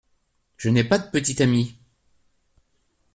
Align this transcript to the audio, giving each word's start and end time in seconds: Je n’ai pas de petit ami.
Je 0.57 0.69
n’ai 0.69 0.83
pas 0.83 0.97
de 0.97 1.11
petit 1.11 1.43
ami. 1.43 1.77